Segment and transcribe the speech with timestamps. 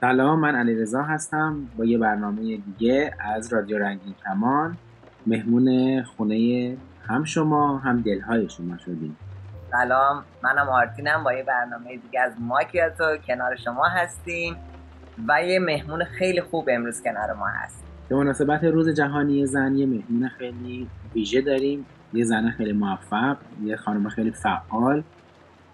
[0.00, 4.76] سلام من علیرضا هستم با یه برنامه دیگه از رادیو رنگین کمان.
[5.26, 6.76] مهمون خونه
[7.06, 9.16] هم شما هم دلهای شما شدیم.
[9.70, 14.56] سلام منم آرتینم با یه برنامه دیگه از ماکیاتو کنار شما هستیم
[15.28, 17.84] و یه مهمون خیلی خوب امروز کنار ما هست.
[18.08, 21.86] به مناسبت روز جهانی زن یه مهمون خیلی ویژه داریم.
[22.12, 25.02] یه زن خیلی موفق یه خانم خیلی فعال.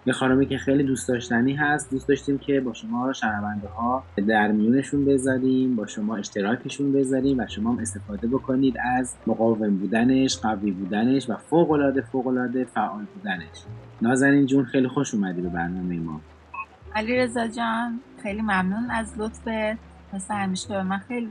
[0.05, 4.51] یه خانمی که خیلی دوست داشتنی هست دوست داشتیم که با شما شنونده ها در
[4.51, 10.71] میونشون بذاریم با شما اشتراکشون بذاریم و شما هم استفاده بکنید از مقاوم بودنش قوی
[10.71, 13.63] بودنش و فوق العاده فوق العاده فعال بودنش.
[14.01, 16.21] نازنین جون خیلی خوش اومدی به برنامه ما.
[16.95, 19.77] علی رضا جان خیلی ممنون از لطفت.
[20.13, 21.29] مثل همیشه به من خیلی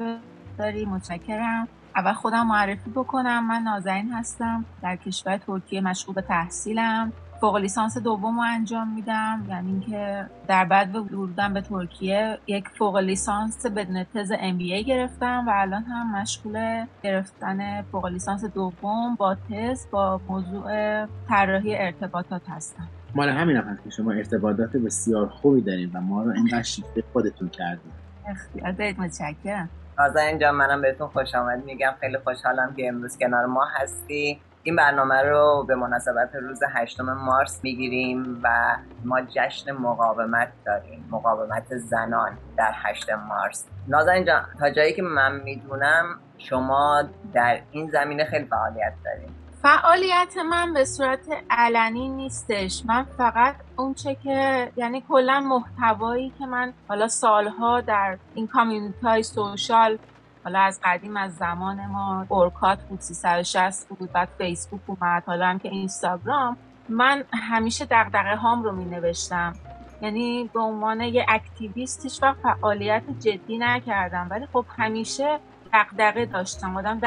[0.59, 1.69] داری متشکرم.
[1.97, 7.13] اول خودم معرفی بکنم من نازنین هستم در کشور ترکیه مشغول به تحصیلم.
[7.43, 9.47] فوق لیسانس دوم رو انجام میدم.
[9.49, 15.45] یعنی اینکه در بعد ورودم به ترکیه یک فوق لیسانس بدون تز ام بی گرفتم
[15.49, 22.89] و الان هم مشغول گرفتن فوق لیسانس دوم با تز با موضوع طراحی ارتباطات هستم.
[23.15, 27.05] مال همین هم هست که شما ارتباطات بسیار خوبی داریم و ما رو اینقدر شیفته
[27.13, 27.93] خودتون کردیم
[28.29, 29.01] اختیار دارید.
[29.01, 29.69] متشکرم.
[29.97, 31.65] تازه اینجا منم بهتون خوش آمد.
[31.65, 34.41] میگم خیلی خوشحالم که امروز کنار ما هستی.
[34.65, 41.77] این برنامه رو به مناسبت روز هشتم مارس می‌گیریم و ما جشن مقاومت داریم مقاومت
[41.77, 43.67] زنان در هشتم مارس.
[43.89, 46.05] نازنین جان تا جایی که من می‌دونم
[46.39, 47.03] شما
[47.35, 52.83] در این زمینه خیلی فعالیت داریم فعالیت من به صورت علنی نیستش.
[52.87, 59.23] من فقط اونچه که یعنی کلا محتوایی که من حالا سالها در این کامیونیتی های
[59.23, 59.99] سوشال
[60.45, 65.59] حالا از قدیم از زمان ما اورکات بود 360 بود بعد فیسبوک اومد حالا هم
[65.59, 66.57] که اینستاگرام.
[66.89, 69.53] من همیشه دقدقه هام رو می نوشتم.
[70.01, 74.27] یعنی به عنوان یه اکتیویست هیچ وقت فعالیت جدی نکردم.
[74.31, 75.39] ولی خب همیشه
[75.73, 76.77] دقدقه داشتم.
[76.77, 76.99] آدم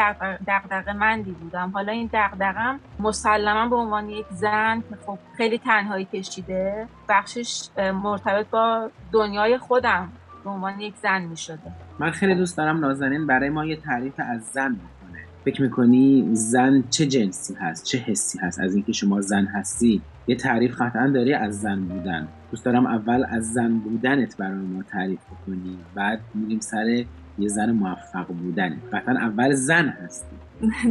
[0.47, 1.69] دقدقه مندی بودم.
[1.69, 8.47] حالا این دقدقم مسلما به عنوان یک زن که خب خیلی تنهایی کشیده بخشش مرتبط
[8.47, 10.11] با دنیای خودم.
[10.45, 14.13] به عنوان یک زن می شده من خیلی دوست دارم نازنین برای ما یه تعریف
[14.17, 15.19] از زن بکنه.
[15.45, 20.35] فکر می‌کنی زن چه جنسی هست چه حسی هست؟ از اینکه شما زن هستی یه
[20.35, 22.27] تعریف قطعا داری از زن بودن.
[22.51, 27.05] دوست دارم اول از زن بودنت برای ما تعریف بکنی بعد میریم سر
[27.37, 30.35] یه زن موفق بودنه قطعا اول زن هستی.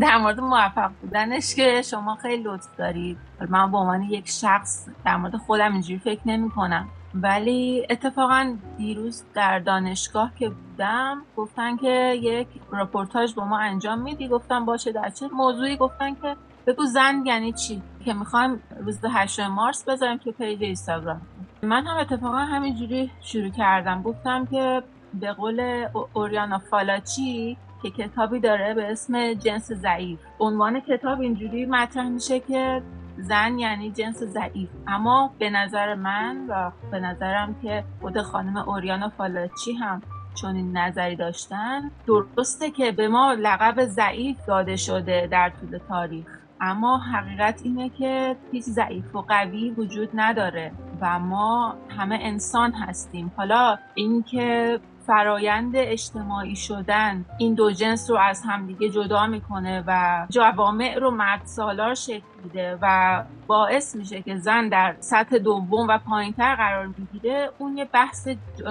[0.01, 3.17] در مورد موفق بودنش که شما خیلی لطف دارید.
[3.49, 9.25] من به عنوان یک شخص در مورد خودم اینجوری فکر نمی کنم ولی اتفاقا دیروز
[9.35, 14.29] در دانشگاه که بودم گفتن که یک رپورتاج با ما انجام میدی.
[14.29, 16.37] گفتم باشه در چه موضوعی؟ گفتن که
[16.67, 21.21] بگو زن یعنی چی؟ که می‌خوایم روز 8 مارس بذاریم که پیج اینستاگرام.
[21.63, 24.03] من هم اتفاقا همینجوری شروع کردم.
[24.03, 24.83] گفتم که
[25.15, 30.19] به قول اوریانا فالاچی که کتابی داره به اسم جنس ضعیف.
[30.41, 32.83] عنوان کتاب اینجوری مطرح میشه که
[33.19, 34.69] زن یعنی جنس ضعیف.
[34.87, 40.03] اما به نظر من و به نظرم که خود خانم اوریانا فالاچی هم
[40.35, 46.27] چون این نظری داشتن درسته که به ما لقب ضعیف داده شده در طول تاریخ.
[46.61, 53.33] اما حقیقت اینه که هیچ ضعیف و قوی وجود نداره و ما همه انسان هستیم.
[53.37, 60.99] حالا اینکه فرایند اجتماعی شدن این دو جنس رو از همدیگه جدا می‌کنه و جوامع
[60.99, 66.55] رو مرد سالار شکل میده و باعث میشه که زن در سطح دوم و پایینتر
[66.55, 68.29] قرار می‌گیره اون یه بحث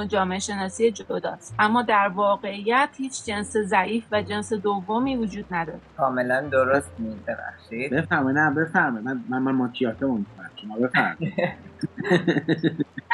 [0.08, 1.56] جامعه شناسی جداست.
[1.60, 5.80] اما در واقعیت هیچ جنس ضعیف و جنس دومی وجود نداره.
[5.98, 10.20] کاملا درست میبخشید بفرمه نه بفرمه من من, من ماکیاتو
[10.62, 11.18] شما بفرمه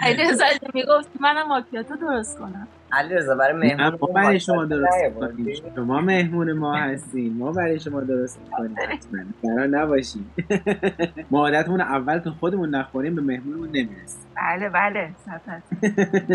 [0.02, 2.68] علیرضا می‌گفت منم ماکیاتو درست کنم.
[2.92, 8.02] علیرضا برای مهمون ما برای شما درست کنیم شما مهمون ما هستین ما برای شما
[8.02, 9.20] درست کنیم حتما.
[9.44, 10.34] قرار نباشیم
[11.32, 14.29] ما عادتمون اول که خودمون نخوریم به مهمونمون نمی‌رسیم.
[14.40, 15.10] بله بله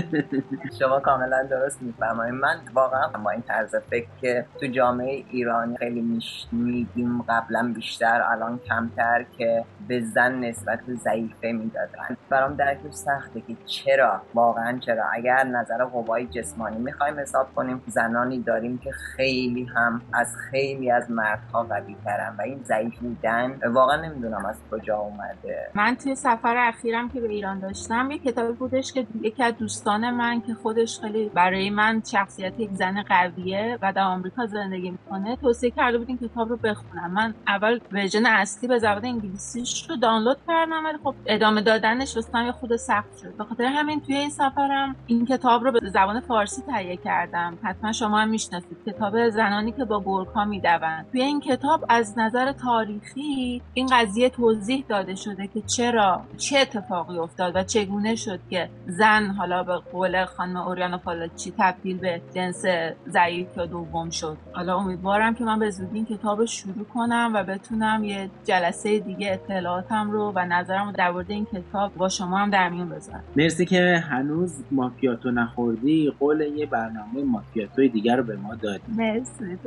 [0.79, 6.21] شما کاملا درست میفرمایید من واقعا با این طرز فکر که تو جامعه ایرانی خیلی
[6.53, 12.17] میگیم قبلا بیشتر الان کمتر که به زن نسبت ضعیفه می‌دادن.
[12.31, 15.05] برام درکش سخته که چرا واقعا چرا.
[15.13, 21.11] اگر نظر قوای جسمانی می‌خوایم حساب کنیم زنانی داریم که خیلی هم از خیلی از
[21.11, 25.71] مردها قوی ترن و این ضعیف بودن واقعا نمی‌دونم از کجا اومده.
[25.75, 29.55] من توی سفر اخیرم که به ایران داشتم نوشتم یه کتابی بودش که یکی از
[29.59, 34.91] دوستان من که خودش خیلی برای من شخصیت یک زن قویه و در آمریکا زندگی
[34.91, 37.11] می‌کنه توصیه کرده بود این کتاب رو بخونم.
[37.11, 42.47] من اول ورژن اصلی به زبان انگلیسیش رو دانلود کردم ولی خب ادامه دادنش واسم
[42.47, 43.37] یه خود سخت شد.
[43.37, 47.59] به خاطر همین توی این سفرم این کتاب رو به زبان فارسی تهیه کردم.
[47.63, 51.07] حتما شما هم می‌شناسید کتاب زنانی که با گرگها می‌دوند.
[51.13, 57.19] توی این کتاب از نظر تاریخی این قضیه توضیح داده شده که چرا چه اتفاقی
[57.19, 62.65] افتاد و چگونه شد که زن حالا به قول خانم اوریانا پالاچی تبدیل به جنس
[63.09, 67.45] ضعیف یا دوم شد؟ حالا امیدوارم که من به زودی این کتاب شروع کنم و
[67.45, 72.39] بتونم یه جلسه دیگه اطلاعاتم رو و نظرم رو در مورد این کتاب با شما
[72.39, 73.25] هم در میون بذارم.
[73.37, 76.13] مرسی که هنوز مافیاتو نخوردی.
[76.19, 78.83] قول یه برنامه مافیاتوی دیگر رو به ما دادی.
[78.89, 79.59] مرسی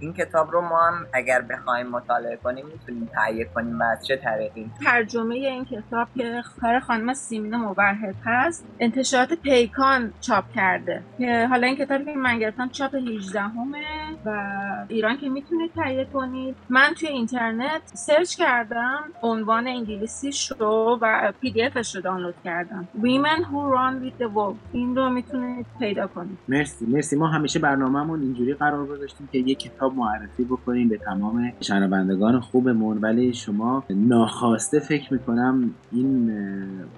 [0.00, 4.16] این کتاب رو ما هم اگر بخوایم مطالعه کنیم می‌تونیم تهیه کنیم و از چه
[4.16, 8.66] طریقی؟ ترجمه این کتاب که کار خانم سیمین موحد هست.
[8.80, 11.02] انتشارات پیکان چاپ کرده.
[11.18, 13.84] که حالا این کتابی که من گرفتم چاپ 18 همه
[14.26, 14.30] و
[14.88, 16.56] ایران که می‌تونید تهیه کنید.
[16.68, 22.88] من توی اینترنت search کردم عنوان انگلیسیش رو و PDF ش رو دانلود کردم.
[23.02, 26.38] Women Who Run with the Wolf این رو می‌تونید پیدا کنید.
[26.48, 27.16] مرسی مرسی.
[27.16, 32.98] ما همیشه برنامهمون اینجوری قرار گذاشتیم که یک کتاب معرفی بکنیم به تمام شنوندگان خوبمون.
[32.98, 36.32] ولی شما ناخواسته فکر می‌کنم این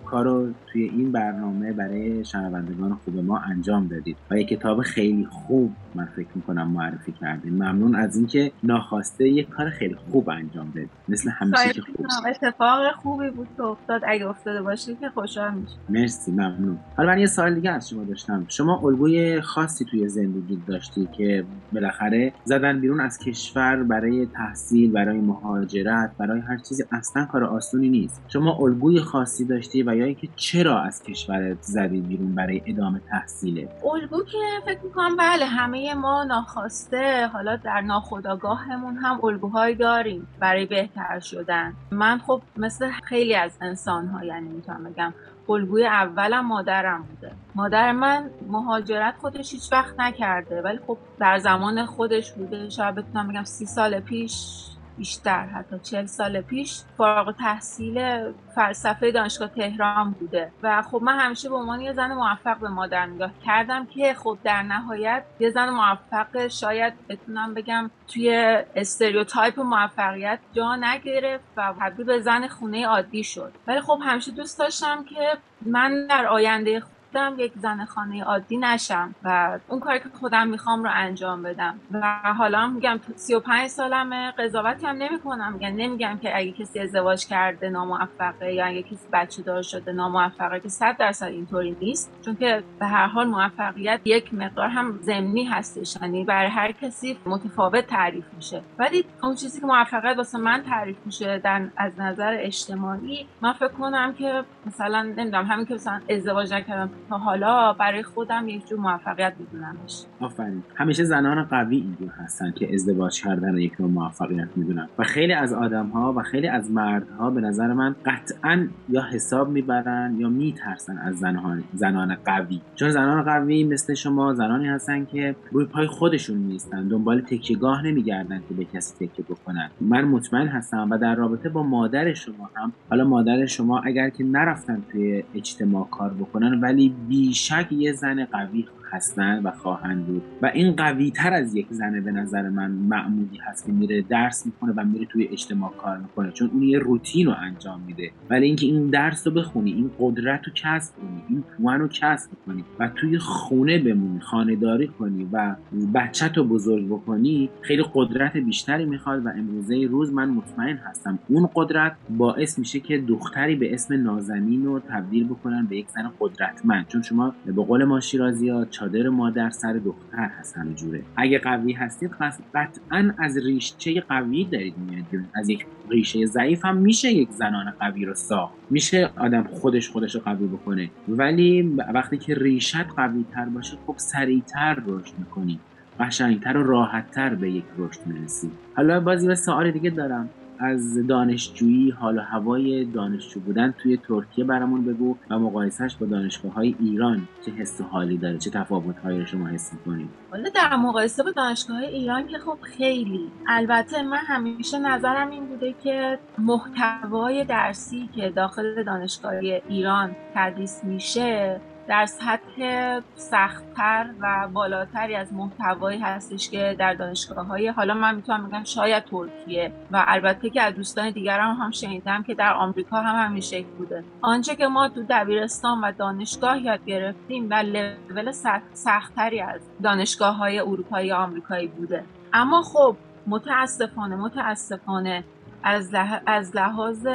[0.06, 0.35] کارو
[0.66, 6.08] توی این برنامه برای شنوندگان خوب ما انجام دادید و یک کتاب خیلی خوب من
[6.16, 10.90] فکر می‌کنم معرفی کردیم ممنون از اینکه ناخواسته یک کار خیلی خوب انجام دادید.
[11.08, 14.02] مثل همیشه که خوب اتفاق خوبی بود که افتاد.
[14.06, 16.78] اگه افتاده باشه که خوشحال میشه مرسی ممنون.
[16.96, 18.44] حالا من یه سوال دیگه از شما داشتم.
[18.48, 25.18] شما الگوی خاصی توی زندگی داشتی که بالاخره زدن بیرون از کشور برای تحصیل برای
[25.18, 28.22] مهاجرت برای هر چیزی اصلا کار آسونی نیست.
[28.28, 33.68] شما الگوی خاصی داشتی و یا اینکه چرا از کشورت زدی بیرون برای ادامه تحصیله
[33.92, 40.66] الگو که فکر می‌کنم بله همه ما ناخواسته حالا در ناخودآگاهمون هم الگوهایی داریم برای
[40.66, 41.74] بهتر شدن.
[41.90, 45.14] من خب مثل خیلی از انسان ها یعنی می‌تونم بگم
[45.48, 47.32] الگوی اولم مادرم بوده.
[47.54, 52.68] مادر من مهاجرت خودش هیچ وقت نکرده ولی خب در زمان خودش بوده.
[52.68, 54.66] شاید بتونم بگم سی سال پیش
[54.98, 55.46] بیشتر.
[55.46, 60.52] حتی چل سال پیش فارغ التحصیل فلسفه دانشگاه تهران بوده.
[60.62, 64.38] و خب من همیشه به عنوان یه زن موفق به مادر نگاه کردم که خب
[64.44, 72.06] در نهایت یه زن موفق شاید بتونم بگم توی stereotype موفقیت جا نگرفت و تبدیل
[72.06, 73.52] به زن خونه عادی شد.
[73.66, 76.82] ولی خب همیشه دوست داشتم که من در آینده
[77.16, 81.80] خودم یک زن خانه عادی نشم و اون کاری که خودم می‌خوام رو انجام بدم.
[81.92, 85.52] و حالا میگم 35 سالمه قضاوتی هم نمی‌کنم.
[85.52, 90.60] میگم نمیگم که اگه کسی ازدواج کرده ناموفقه یا اگه کسی بچه دار شده ناموفقه
[90.60, 92.12] که 100 درصد اینطوری نیست.
[92.24, 95.96] چون که به هر حال موفقیت یک مقدار هم ضمنی هستش.
[96.02, 98.62] یعنی برای هر کسی متفاوت تعریف میشه.
[98.78, 103.68] ولی اون چیزی که موفقیت واسه من تعریف میشه در از نظر اجتماعی من فکر
[103.68, 108.78] کنم که مثلا نمی‌دونم همین که مثلا ازدواج نکردم تا حالا برای خودم یک جور
[108.78, 110.04] موفقیت میدونمش.
[110.20, 110.62] آفرین.
[110.74, 114.88] همیشه زنان قوی اینجور هستن که ازدواج کردن رو یک نوع موفقیت می‌دونن.
[114.98, 119.48] و خیلی از آدم ها و خیلی از مردها به نظر من قطعا یا حساب
[119.48, 122.60] می‌برن یا میترسن از زنان زنان قوی.
[122.74, 128.42] چون زنان قوی مثل شما زنانی هستن که روی پای خودشون نیستن دنبال تکیهگاه نمیگردن
[128.48, 129.70] که به کسی تکیه بکنن.
[129.80, 134.24] من مطمئن هستم و در رابطه با مادر شما هم حالا مادر شما اگر که
[134.24, 140.22] نرفتن توی اجتماع کار بکنن ولی بیشک یه زن قوی هستن و خواهند بود.
[140.42, 144.46] و این قوی تر از یک زنه به نظر من معمولی هست که میره درس
[144.46, 148.10] می‌کنه و میره توی اجتماع کار می‌کنه چون اون یه روتین رو انجام میده.
[148.30, 152.30] ولی اینکه این درس رو بخونی این قدرت رو کسب کنی این پوان رو کسب
[152.46, 155.56] کنی و توی خونه بمونی خانهداری کنی و
[155.94, 161.48] بچت رو بزرگ بکنی خیلی قدرت بیشتری می‌خواد و امروزه روز من مطمئن هستم اون
[161.54, 166.86] قدرت باعث میشه که دختری به اسم نازنین رو تبدیل بکنن به یک زن قدرتمند.
[166.88, 171.02] چون شما به قول ما شیرازی ها چادر مادر سر دختر هست همه جوره.
[171.16, 172.10] اگه قوی هستید
[172.54, 175.04] قطعا از ریشه قوی دارید میاد
[175.34, 178.54] از یک ریشه ضعیف هم میشه یک زنان قوی رو ساخت.
[178.70, 180.90] میشه آدم خودش خودش رو قوی بکنه.
[181.08, 181.62] ولی
[181.94, 185.60] وقتی که ریشت قوی تر باشه خب سریعتر رشد می‌کنی.
[186.00, 188.50] قشنگتر و راحتتر به یک رشد می‌رسی.
[188.76, 190.28] حالا بازی و سوال دیگه دارم.
[190.58, 196.52] از دانشجویی حال و هوای دانشجو بودن توی ترکیه برامون بگو و مقایسهش با دانشگاه
[196.52, 200.76] های ایران چه حس و حالی داره چه تفاوت هایی شما حس می‌کنید؟ حالا در
[200.76, 203.30] مقایسه با دانشگاه ایران که خب خیلی.
[203.48, 209.34] البته من همیشه نظرم این بوده که محتوای درسی که داخل دانشگاه
[209.68, 217.68] ایران تدریس میشه در سطح سختتر و بالاتری از محتوایی هستش که در دانشگاه های
[217.68, 222.22] حالا من می‌تونم بگم شاید ترکیه و البته که از دوستان دیگرم هم, هم شنیدم
[222.22, 224.04] که در آمریکا هم همین شکل بوده.
[224.20, 228.32] آنچه که ما تو دبیرستان و دانشگاه یاد گرفتیم و لول
[228.72, 232.04] سختتری از دانشگاه های اروپایی آمریکایی بوده.
[232.32, 235.24] اما خب متاسفانه متاسفانه
[235.62, 235.94] از,
[236.26, 237.06] از لحاظ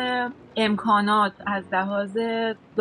[0.55, 2.17] امکانات از لحاظ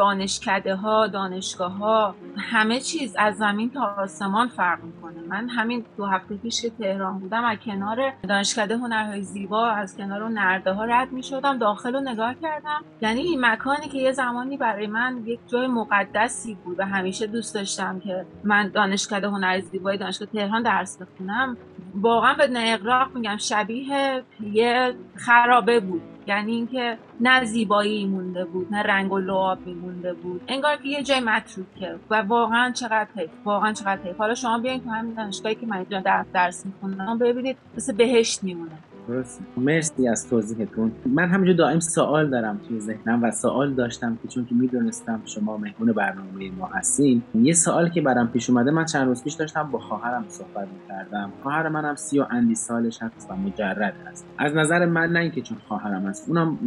[0.00, 5.20] دانشکده ها دانشگاه ها همه چیز از زمین تا آسمان فرق می‌کنه.
[5.28, 10.28] من همین دو هفته پیش که تهران بودم از کنار دانشکده هنرهای زیبا از کنار
[10.28, 12.84] نرده ها رد می شدم داخل رو نگاه کردم.
[13.00, 17.54] یعنی این مکانی که یه زمانی برای من یک جای مقدسی بود و همیشه دوست
[17.54, 21.56] داشتم که من دانشکده هنر زیبای دانشگاه تهران درس بخونم
[21.94, 26.02] واقعا به اقراق میگم شبیه یه خرابه بود.
[26.26, 29.58] یعنی اینکه نه زیبایی مونده بود نه رنگ و لعاب
[29.90, 30.42] مونده بود.
[30.48, 34.16] انگار که یه جای متروکه و واقعا چقدر حیف واقعا چقدر حیف.
[34.16, 38.78] حالا شما بیاین تو همین دانشگاهی که من در درس می‌خونم ببینید مثل بهشت میمونه.
[39.56, 40.92] مرسی از توضیحتون.
[41.06, 45.56] من همینجور دائم سوال دارم توی ذهنم و سوال داشتم که چون که می‌دونستم شما
[45.56, 49.62] مهمون برنامه ما هستین یه سوال که برام پیش اومده من چند روز پیش داشتم
[49.62, 51.32] با خواهرم صحبت می‌کردم.
[51.42, 54.26] خواهر منم سی و اندی سالش هست و مجرد هست.
[54.38, 56.58] از نظر من نه اینکه چون خواهرم هست اونم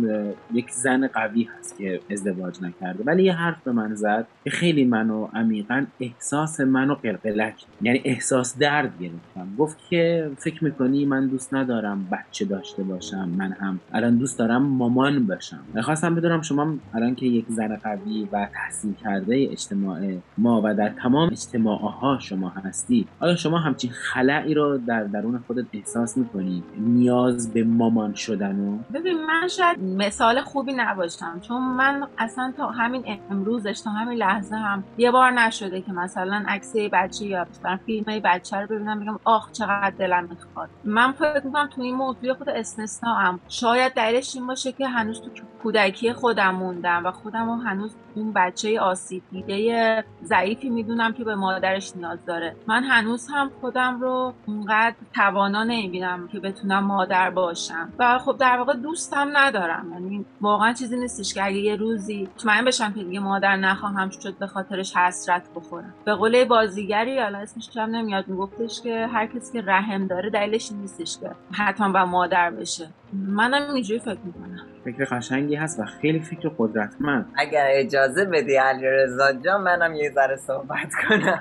[0.54, 3.04] یک زن قوی هست که ازدواج نکرده.
[3.04, 8.58] ولی یه حرف به من زد که خیلی منو عمیقا احساس منو قلقلک یعنی احساس
[8.58, 9.56] درد گرفتم.
[9.58, 13.80] گفت که فکر می‌کنی من دوست ندارم بچه داشته باشم من هم.
[13.94, 15.60] الان دوست دارم مامان باشم.
[15.82, 20.00] خواستم بدونم شما الان که یک زن قوی و تحصیل کرده اجتماع
[20.38, 25.44] ما و در تمام اجتماع ها شما هستی آیا شما همچین خلعی رو در درون
[25.48, 31.62] خودت احساس می‌کنی نیاز به مامان شدن و؟ ببین من شاید مثال خوبی نباشم چون
[31.62, 36.76] من اصلا تا همین امروزش تا همین لحظه هم یه بار نشده که مثلا عکس
[36.92, 37.48] بچه یا
[37.86, 40.70] فیلم بچه رو ببینم بگم آخ چقدر دلم می‌خواد.
[40.84, 43.40] من فکر می‌کنم تو این موضوع خود استثنا هم.
[43.50, 45.30] شاید دلیلش این باشه که هنوز تو
[45.64, 51.96] کودکی خودم موندم و خودم هنوز اون بچه آسیب دیده ضعیفی می‌دونم که به مادرش
[51.96, 52.56] نیاز داره.
[52.68, 57.90] من هنوز هم خودم رو اونقدر توانا نمی‌بینم که بتونم مادر باشم.
[58.00, 59.92] و خب در واقع دوستم ندارم.
[59.94, 64.38] یعنی واقعا چیزی نیستش که اگه یه روزی مطمئن بشم که دیگه مادر نخواهم شد
[64.38, 65.94] به خاطرش حسرت بخورم.
[66.06, 70.72] به قول بازیگری حالا اسمش هم نمیاد میگفتش که هر کسی که رحم داره دلیلش
[70.72, 72.88] نیستش که حتما با مادر بشه.
[73.14, 74.60] منم اینجوری فکر می‌کنم.
[74.86, 77.26] فکر قشنگی هست و خیلی فکر قدرتمند.
[77.36, 81.40] اگر اجازه بدی علی رضا جان منم یه ذره صحبت کنم.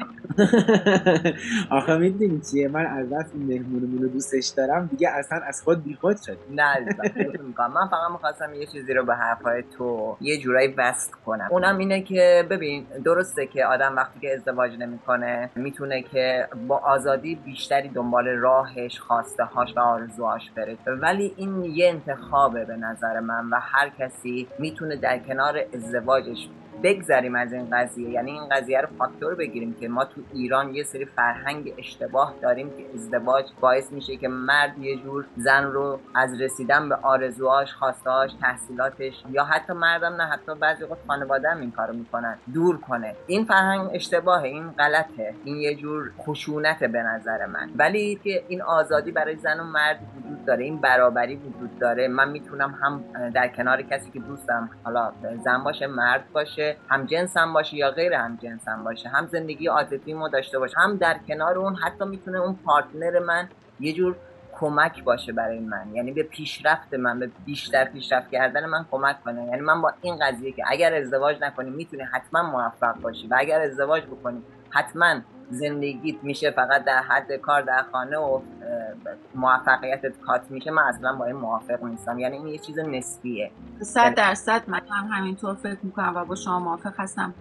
[1.79, 6.17] آخه می‌دونی چیه؟ من از دست مهمونمون رو دوستش دارم دیگه اصلا از خود بیخود
[6.27, 6.65] شد نه
[7.59, 11.49] من فقط می‌خواستم یه چیزی رو به حرفای تو یه جورایی وصل کنم.
[11.51, 17.35] اونم اینه که ببین درسته که آدم وقتی که ازدواج نمی‌کنه می‌تونه که با آزادی
[17.35, 20.77] بیشتری دنبال راهش خواسته هاش و آرزوهاش بره.
[20.87, 26.49] ولی این یه انتخابه به نظر من و هر کسی می‌تونه در کنار ازدواجش
[26.83, 28.11] بگذریم از این قضیه.
[28.11, 32.71] یعنی این قضیه رو فاکتور بگیریم که ما تو ایران یه سری فرهنگ اشتباه داریم
[32.71, 38.31] که ازدواج باعث میشه که مرد یه جور زن رو از رسیدن به آرزوهاش خواستهاش
[38.41, 43.15] تحصیلاتش یا حتی مردم نه حتی بعضی وقت خانواده هم این کارو می‌کنن دور کنه.
[43.27, 45.35] این فرهنگ اشتباهه این غلطه.
[45.45, 47.71] این یه جور خشونت به نظر من.
[47.77, 52.09] ولی که این آزادی برای زن و مرد وجود داره این برابری وجود داره.
[52.09, 55.13] من می‌تونم هم در کنار کسی که دوستم حالا
[55.45, 59.27] زن باشه مرد باشه هم جنس هم باشه یا غیر هم جنس هم باشه هم
[59.27, 63.49] زندگی عاطفی ما داشته باشه هم در کنار اون حتی می‌تونه اون پارتنر من
[63.81, 64.17] یه جور
[64.53, 65.95] کمک باشه برای من.
[65.95, 69.45] یعنی به پیشرفت من به بیشتر پیشرفت کردن من کمک کنه.
[69.45, 73.61] یعنی من با این قضیه که اگر ازدواج نکنی می‌تونی حتما موفق باشی و اگر
[73.61, 75.21] ازدواج بکنی حتما
[75.53, 78.41] زندگیت میشه فقط در حد کار در خانه و
[79.35, 82.19] موفقیتت کات میشه من اصلا با این موافق نیستم.
[82.19, 83.51] یعنی این یه چیز نسبیه.
[83.81, 87.35] صد یعنی درصد من هم همینطور فکر می‌کنم و با شما موافق هستم.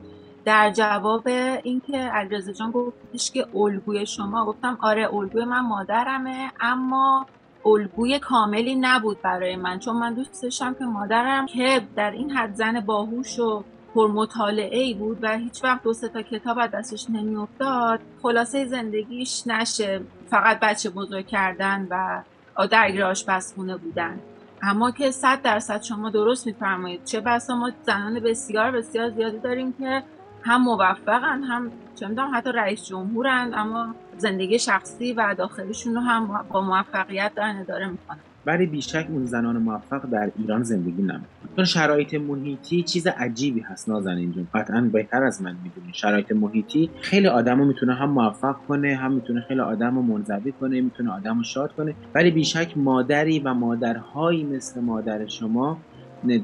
[0.46, 1.28] در جواب
[1.64, 7.26] اینکه علیرضا جان گفتش که الگوی شما گفتم آره الگوی من مادرمه اما
[7.66, 12.56] الگوی کاملی نبود برای من چون من دوست داشتم که مادرم که در این حد
[12.56, 13.64] زن باهوش و
[13.96, 20.02] پرمطالعه ای بود و هیچ وقت دو تا کتاب از دستش نمیافتاد خلاصه زندگیش نشه
[20.30, 22.24] فقط بچه بزرگ کردن و
[22.68, 24.20] درگیر آشپزخونه بودن.
[24.62, 27.04] اما که صد درصد شما درست میفرمایید.
[27.06, 30.04] چه بسا ما زنان بسیار بسیار زیادی داریم که
[30.44, 36.46] هم موفقن هم چه می‌دونم حتی رئیس جمهورن اما زندگی شخصی و داخلیشون رو هم
[36.50, 38.20] با موفقیت دارن اداره می‌کنن.
[38.46, 43.90] ولی بیشک اون زنان موفق در ایران زندگی نمی‌کنن چون شرایط محیطی چیز عجیبی هست
[43.90, 44.48] نازنین جون.
[44.54, 45.94] قطعا بهتر از من می‌دونی.
[45.94, 50.82] شرایط محیطی خیلی آدمو می‌تونه هم موفق کنه هم می‌تونه خیلی آدم رو منزوی کنه
[50.82, 51.96] می‌تونه آدم رو شاد کنه.
[52.16, 55.78] ولی بیشک مادری و مادرهایی مثل مادر شما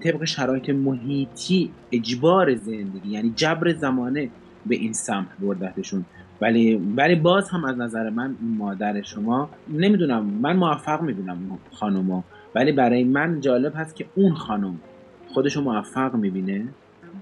[0.03, 4.29] طبق شرایط محیطی اجبار زندگی یعنی جبر زمانه
[4.65, 6.05] به این سمت بردتشون.
[6.41, 11.38] ولی ولی باز هم از نظر من این مادر شما نمی‌دونم من موفق می‌بینم
[11.72, 12.22] خانومو
[12.56, 14.79] ولی برای من جالب هست که اون خانم
[15.27, 16.67] خودشو موفق می‌بینه.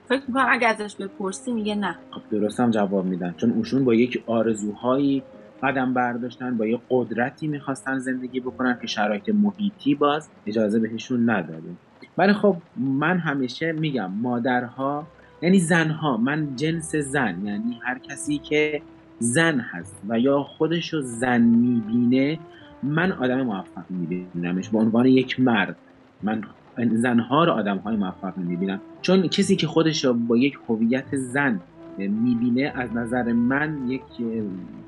[0.10, 1.96] فکر می‌کنم اگه ازش بپرسی میگه نه.
[2.12, 3.34] خب درست هم جواب میدن.
[3.38, 5.24] چون اوشون با یک آرزوهایی
[5.64, 11.70] قدم برداشتن با یه قدرتی می‌خواستن زندگی بکنن که شرایط محیطی باز اجازه بهشون نداده.
[12.18, 15.08] ولی خب من همیشه میگم مادرها
[15.42, 18.82] یعنی زنها من جنس زن یعنی هر کسی که
[19.20, 22.40] زن هست و یا خودش رو زن می‌بینه
[22.84, 25.76] من آدم موفق میبینمش به عنوان یک مرد
[26.24, 26.44] من
[26.92, 31.60] زنها رو آدم های موفق می‌بینم چون کسی که خودش رو با یک هویت زن
[31.98, 34.02] می‌بینه از نظر من یک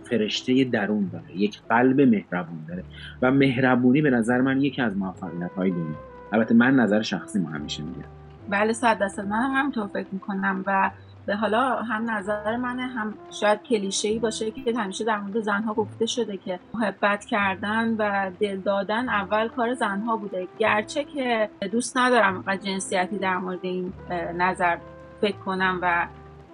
[0.04, 2.84] فرشته درون داره یک قلب مهربون داره.
[3.22, 5.96] و مهربونی به نظر من یکی از موفقیت های دنیا.
[6.32, 8.08] البته من نظر شخصی ما همیشه میگم.
[8.50, 9.28] بله صد درصد.
[9.32, 10.92] هم همینطور فکر می‌کنم و
[11.28, 15.74] به حالا هم نظر منه هم شاید کلیشه ای باشه که همیشه در مورد زنها
[15.74, 20.48] گفته شده که محبت کردن و دل دادن اول کار زنها بوده.
[20.60, 23.94] گرچه که دوست ندارم و جنسیتی در مورد این
[24.38, 24.78] نظر
[25.22, 26.08] فکر کنم و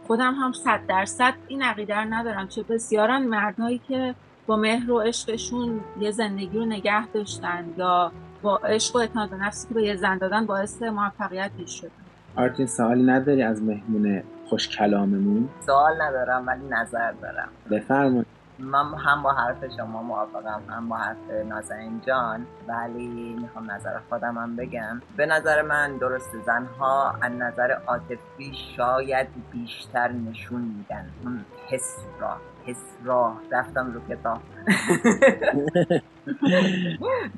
[0.07, 2.47] خودم هم صد درصد این عقیده ندارم.
[2.47, 4.15] چه بسیارن مردهایی که
[4.47, 8.11] با مهر و عشقشون یه زندگی رو نگه داشتن یا
[8.41, 11.89] با عشق و اعتماد به نفسی که به یه زن دادن باعث موفقیت شدن
[12.35, 15.49] آرتین سوالی نداری از مهمون خوش کلاممون.
[15.65, 17.49] سوال ندارم ولی نظر دارم.
[17.71, 18.25] بفرمایید.
[18.59, 21.17] من هم با حرف شما موافقم هم با حرف
[21.49, 25.01] نازنین جان ولی می‌خوام نظر خودم هم بگم.
[25.17, 31.05] به نظر من درست زنها از نظر عاطفی شاید بیشتر نشون میدن.
[31.23, 33.33] اون حس را حس را.
[33.51, 34.39] رفتم رو کتاب.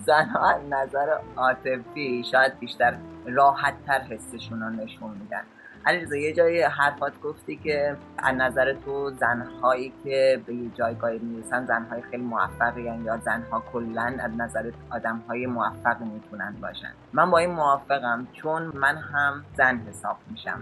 [0.08, 5.42] زنها از نظر عاطفی شاید بیشتر راحت تر حسشون رو نشون میدن.
[5.86, 11.66] علیرضا یه جایی حرفات گفتی که از نظر تو زنهایی که به یه جایگاهی می‌رسن
[11.66, 17.50] زنهای خیلی موفقی یا زنها کلا از نظر آدمهای موفق می‌تونن باشن؟ من با این
[17.50, 20.62] موافقم چون من هم زن حساب میشم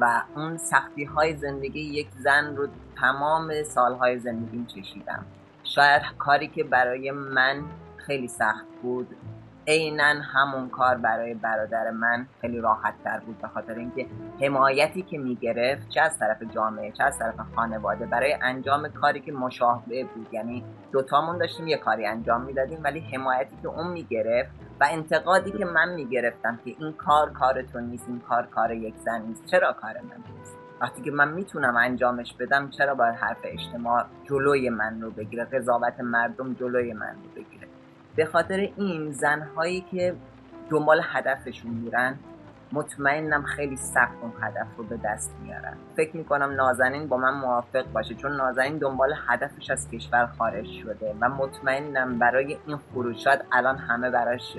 [0.00, 2.68] و اون سختی های زندگی یک زن رو
[3.00, 5.24] تمام سالهای زندگیم چشیدم.
[5.64, 7.64] شاید کاری که برای من
[7.96, 9.16] خیلی سخت بود
[9.66, 14.06] عینا همون کار برای برادر من خیلی راحت تر بود به خاطر اینکه
[14.40, 19.32] حمایتی که می‌گرفت چه از طرف جامعه چه از طرف خانواده برای انجام کاری که
[19.32, 20.28] مشابه بود.
[20.32, 24.50] یعنی دوتامون داشتیم یه کاری انجام می‌دادیم ولی حمایتی که اون می‌گرفت
[24.80, 28.94] و انتقادی که من می‌گرفتم که این کار کار تو نیست این کار کار یک
[28.96, 33.38] زن نیست چرا کار من نیست؟ وقتی که من می‌تونم انجامش بدم چرا باید حرف
[33.44, 37.68] اجتماع جلوی من رو بگیره؟ قضاوت مردم جلوی من رو بگیره؟
[38.16, 40.14] به خاطر این زنهایی که
[40.70, 42.18] دنبال هدفشون میرن
[42.72, 45.76] مطمئنم خیلی سخت اون هدف رو به دست میارن.
[45.96, 51.14] فکر می‌کنم نازنین با من موافق باشه چون نازنین دنبال هدفش از کشور خارج شده
[51.20, 54.56] و مطمئنم برای این خروجات الان همه براش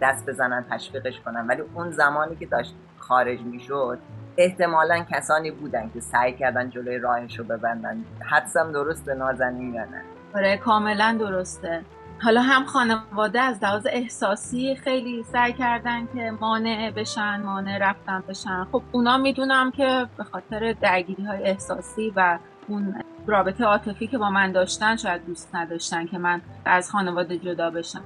[0.00, 1.46] دست بزنن تشویقش کنن.
[1.46, 3.98] ولی اون زمانی که داشت خارج می‌شد
[4.36, 8.04] احتمالا کسانی بودن که سعی کردن جلوی راهش رو ببندن.
[8.20, 10.02] حدسم درسته نازنین یا نه؟
[10.34, 11.80] آره کاملا درسته.
[12.22, 18.64] حالا هم خانواده از لحاظ احساسی خیلی سعی کردن که مانع بشن مانع رفتن بشن.
[18.72, 22.94] خب اونا می‌دونم که به خاطر درگیری های احساسی و اون
[23.26, 28.02] رابطه عاطفی که با من داشتن شاید دوست نداشتن که من از خانواده جدا بشم.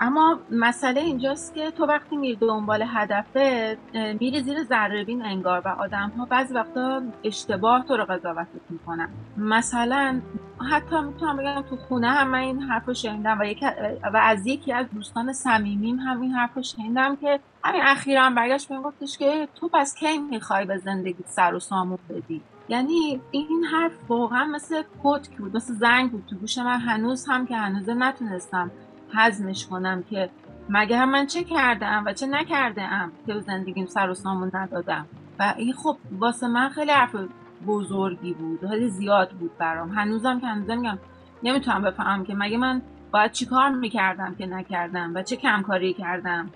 [0.00, 3.36] اما مسئله اینجاست که تو وقتی میری دنبال هدفت
[3.94, 10.20] میری زیر ذربین انگار و آدم ها بعضی وقتا اشتباه تو رو قضاوتت می‌کنن مثلا
[10.70, 13.44] حتی می‌تونم بگم تو خونه هم من این حرف رو شنیدم و,
[14.12, 18.34] و از یکی از دوستان صمیمیم هم این حرف رو شنیدم که همین اخیرا هم
[18.34, 23.20] برگشت بهم گفتش که تو پس کی می‌خوای به زندگی سر و سامون بدی؟ یعنی
[23.30, 26.80] این حرف واقعا مثل کتک بود مثل زنگ بود تو گوش من.
[26.80, 28.70] هنوز هم که هنوز نتونستم
[29.14, 30.30] هضمش کنم که
[30.68, 35.06] مگه هم من چه کردم و چه نکردم که زندگیم سر و سامون ندادم؟
[35.38, 37.16] و این خب واسه من خیلی حرف
[37.66, 39.90] بزرگی بود خیلی زیاد بود برام.
[39.90, 40.98] هنوزم که هنوزم میگم
[41.42, 46.50] نمی‌تونم بفهمم که مگه من باید چیکار می‌کردم که نکردم و چه کمکاری کردم.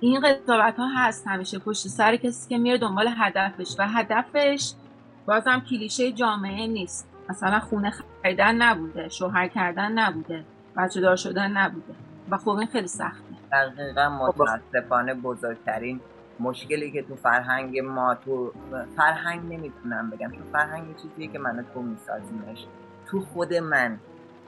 [0.00, 4.72] این قضاوت ها هست همیشه پشت سر کسی که میره دنبال هدفش و هدفش
[5.26, 7.08] بازم کلیشه جامعه نیست.
[7.30, 10.44] مثلا خونه خریدن نبوده شوهر کردن نبوده.
[10.80, 11.94] بچه دار شدن نبوده
[12.30, 16.00] و خب این خیلی سخته دقیقا خب، متاسفانه بزرگترین
[16.40, 18.52] مشکلی که تو فرهنگ ما تو
[18.96, 22.66] فرهنگ نمی‌تونم بگم تو فرهنگ چیزیه که منو تو میسازیمش.
[23.06, 23.98] تو خود من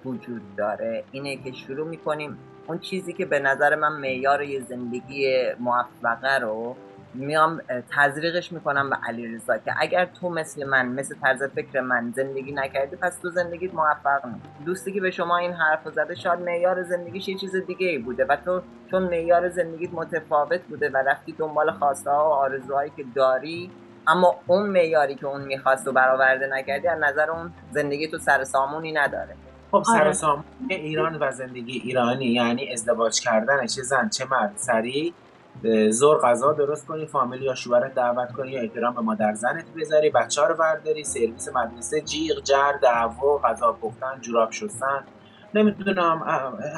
[0.05, 1.05] وجود داره.
[1.13, 6.77] اینه که شروع می‌کنیم اون چیزی که به نظر من معیار یه زندگی موفقه رو
[7.15, 7.61] میام
[7.97, 12.53] تزریقش می‌کنم به علی رضا که اگر تو مثل من مثل طرز فکر من زندگی
[12.53, 16.83] نکردی پس تو زندگیت موفق نیست دوستی که به شما این حرف زده شاید معیار
[16.83, 21.33] زندگیش یه چیز دیگه ای بوده و تو چون معیار زندگیت متفاوت بوده و رفتی
[21.33, 23.71] دنبال خواسته ها و آرزوهایی که داری
[24.07, 28.45] اما اون معیاری که اون می‌خواست و برآورده نکردی از نظر اون زندگی تو سر
[28.45, 29.37] سامونی نداره.
[29.71, 30.13] خب سر آره.
[30.13, 35.15] سامون ایران و زندگی ایرانی یعنی ازدواج کردن چه زن چه مرد سری
[35.91, 40.11] زور غذا درست کنی فامیل یا شوهرت دعوت کنی یا احترام به مادر زنت بذاری
[40.11, 45.05] بچه رو برداری سرویس مدرسه جیغ جر دعوا غذا پختن جوراب شستن.
[45.55, 46.23] نمی‌دونم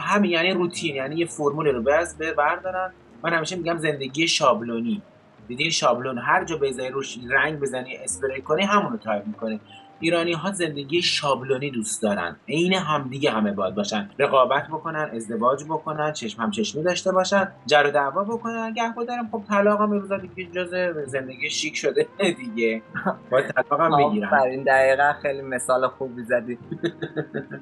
[0.02, 2.92] همین یعنی روتین یعنی یه فرمول رو بز بردارن.
[3.22, 5.02] من همیشه میگم زندگی شابلونی.
[5.48, 9.60] دیدین شابلون هر جا بذاری روش رنگ بزنی اسپری کنی همونو تایپ می‌کنی.
[10.00, 12.36] ایرانی ها زندگی شابلونی دوست دارن.
[12.48, 14.10] عین همدیگه همه باید باشن.
[14.18, 18.72] رقابت بکنن ازدواج بکنن چشم هم چشمی داشته باشن جر و دعوا بکنن.
[18.72, 20.74] گه دارم خب طلاق هم امروز دیگه جز
[21.06, 22.06] زندگی شیک شده
[22.38, 22.82] دیگه.
[23.30, 26.58] باید طلاق هم بگیرن این دقیقا خیلی مثال خوبی زدی.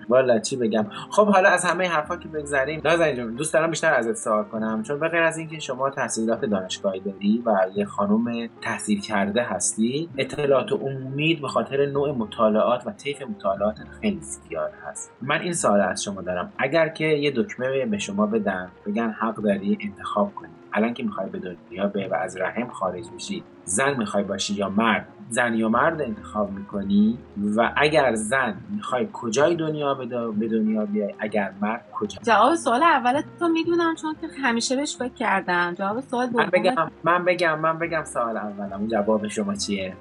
[0.08, 0.86] والا چی بگم.
[1.10, 4.82] خب حالا از همه حرفا که بگذریم نازنین دوست دارم بیشتر ازت سوال کنم.
[4.82, 10.08] چون به غیر از اینکه شما تحصیلات دانشگاهی داری و یه خانم تحصیل کرده هستی
[10.18, 15.12] اطلاعات عمومی به خاطر نوع مطالعات و طیف مطالعات خیلی زیاد هست.
[15.22, 16.52] من این سوال از شما دارم.
[16.58, 20.61] اگر که یه دکمه به شما بدن بگن حق داری انتخاب کنی.
[20.74, 24.68] الان که می‌خوای به دنیا به و از رحم خارج بشی زن می‌خوای باشی یا
[24.68, 27.18] مرد؟ زن یا مرد انتخاب می‌کنی؟
[27.56, 29.94] و اگر زن می‌خوای کجای دنیا
[30.38, 34.96] به دنیا بیای؟ اگر مرد کجا؟ جواب سوال اول تو می‌دونم چون که همیشه بهش
[34.96, 35.74] فکر کردم.
[35.74, 38.86] جواب سوال من بگم من بگم من بگم سوال اولم.
[38.86, 39.96] جواب شما چیه؟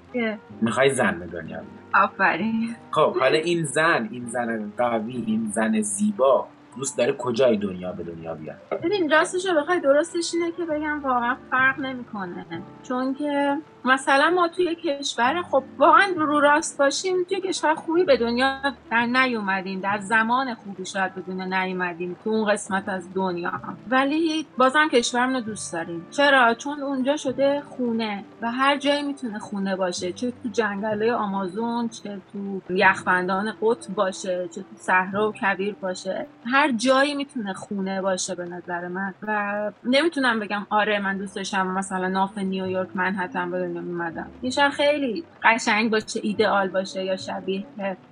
[0.62, 2.03] می‌خوای زن به دنیا بیای.
[2.03, 2.75] آفرین.
[2.91, 8.03] خب حالا این زن این زن قوی این زن زیبا دوست داره کجای دنیا به
[8.03, 12.45] دنیا بیاد؟ ببین راستش رو بخوای درستش اینه که بگم واقعا فرق نمی‌کنه.
[12.84, 18.17] چون که مثلا ما توی کشور خب واقعا رو راست باشیم توی کشور خوبی به
[18.17, 18.57] دنیا
[18.91, 23.51] در نیومدیم در زمان خوبی شاید به دنیا نیومدیم تو اون قسمت از دنیا.
[23.89, 26.07] ولی بازم کشورمون رو دوست داریم.
[26.11, 31.89] چرا؟ چون اونجا شده خونه و هر جایی می‌تونه خونه باشه چه تو جنگلای آمازون
[31.89, 36.25] چه تو یخبندان قطب باشه چه تو صحرا و کویر باشه.
[36.45, 39.13] هر جایی می‌تونه خونه باشه به نظر من.
[39.21, 44.69] و نمی‌تونم بگم آره من دوست داشتم مثلا ناف نیویورک منحتن به دنیا میمدم یه
[44.69, 47.65] خیلی قشنگ باشه ایدئال باشه یا شبیه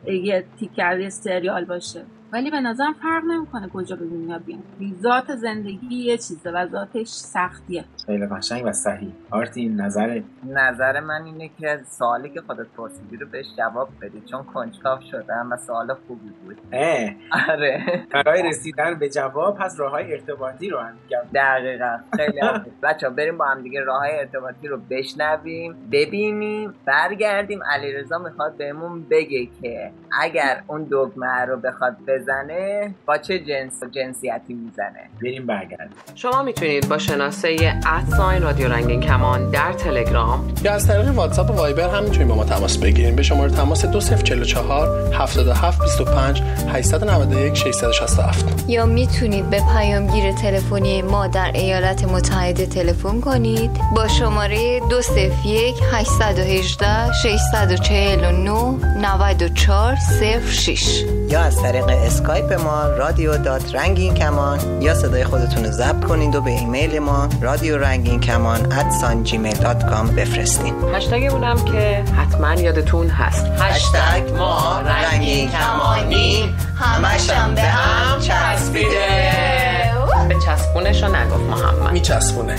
[0.08, 2.06] یه تیکر سریال باشه.
[2.34, 4.64] ولی به نظرم فرق نمی‌کنه کجا به دنیا بیان.
[5.02, 7.86] ذات زندگی یه چیزه و ذاتش سختیه.
[8.06, 9.12] خیلی قشنگ و صحیح.
[9.32, 14.44] آرتین نظر؟ نظر من اینه که سوالی که خودت پرسیدی رو بهش جواب بدی چون
[14.44, 16.58] کنجکاو شدم و سوال خوبی بود.
[16.72, 17.10] اه.
[17.50, 17.84] آره.
[18.12, 20.94] برای رسیدن به جواب پس راه های ارتباطی رو هم
[21.36, 21.98] دقیقا.
[22.16, 22.40] خیلی
[22.84, 27.60] بچه بریم با هم دیگه راه های ارتباطی رو بشنویم ببینیم برگردیم.
[27.64, 33.86] علیرضا می‌خواد بهمون بگه که اگر اون دگمه رو بخواد بزنه با چه جنس و
[33.86, 35.98] جنسیتی می‌زنه؟ بریم برگردیم.
[36.16, 41.54] شما می‌تونید با شناسه ادساین رادیو رنگین کمان در تلگرام یا از طریق واتساپ و
[41.54, 43.16] وایبر هم می‌تونید با ما تماس بگیریم.
[43.16, 46.42] به شماره تماس 2044 77 25
[46.74, 53.72] 891 667 یا می‌تونید به پیامگیر تلفنی ما در ایالات متحده تلفن کنید.
[53.96, 58.52] با شماره 201 818 649
[59.02, 59.96] 94
[60.50, 66.04] 06 یا از طریق اسکایپ ما رادیو dot رنگین کمان یا صدای خودتون رو ضبط
[66.04, 70.74] کنید و به ایمیل ما رادیو رنگین کمان at sign Gmail dot com بفرستین.
[70.94, 73.46] هشتگ اونم که حتما یادتون هست.
[73.60, 76.56] هشتگ ما رنگین کمانی.
[76.76, 79.10] همشم به هم چسبیده.
[80.30, 81.92] به چسبونش رو نگفت محمد.
[81.92, 82.56] میچسبونه.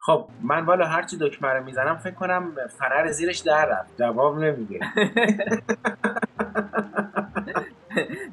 [0.00, 2.42] خب من والا هرچی دکمه رو می‌زنم فکر کنم
[2.78, 3.90] فنر زیرش در رفت.
[3.98, 4.80] جواب نمیده.